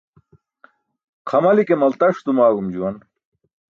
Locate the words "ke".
1.67-1.75